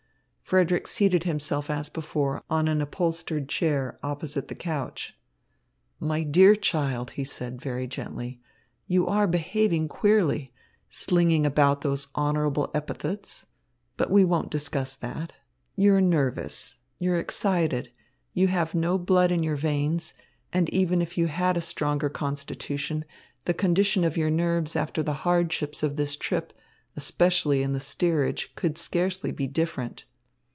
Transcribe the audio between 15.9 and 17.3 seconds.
are nervous. You are